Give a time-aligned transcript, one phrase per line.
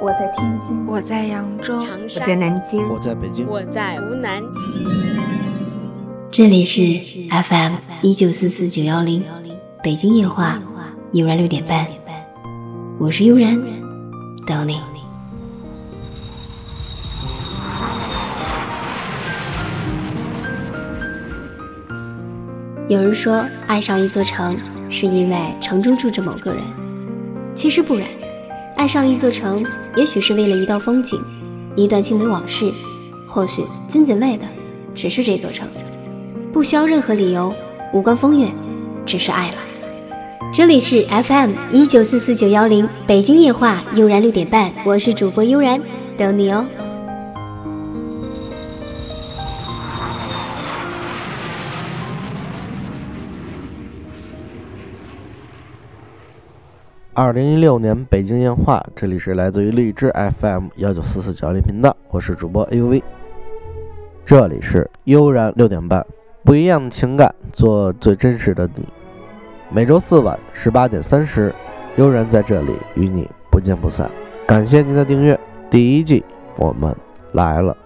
[0.00, 4.42] 我在天津，我在扬州，长我在，南京，我在北京，我在湖南，
[6.30, 6.98] 这里是
[7.28, 9.22] FM 一九四四九幺零，
[9.82, 10.58] 北京夜话，
[11.12, 11.86] 悠然六点半，
[12.98, 13.62] 我是悠然，
[14.46, 14.80] 等你。
[22.88, 24.56] 有人说，爱上一座城
[24.88, 26.64] 是因为城中住着某个人，
[27.54, 28.08] 其实不然，
[28.80, 29.62] 爱上一座城，
[29.94, 31.22] 也许是为了一道风景，
[31.76, 32.72] 一段青梅往事，
[33.26, 34.44] 或许仅仅为的
[34.94, 35.68] 只是这座城。
[36.50, 37.54] 不需要任何理由，
[37.92, 38.48] 无关风月，
[39.04, 39.56] 只是爱了。
[40.50, 45.78] 这里是 FM 一九四四九幺零北京夜话，悠然六点半，我是主播悠然，
[46.16, 46.64] 等你哦。
[57.22, 63.02] 二零一六年北京烟话，这里是来自于荔枝 FM 幺九四四九幺零频道，我是主播 AUV，
[64.24, 66.02] 这里是悠然六点半，
[66.46, 68.88] 不一样的情感，做最真实的你。
[69.68, 71.54] 每周四晚十八点三十，
[71.96, 74.10] 悠然在这里与你不见不散。
[74.46, 76.24] 感谢您的订阅，第一季
[76.56, 76.96] 我们
[77.32, 77.76] 来了。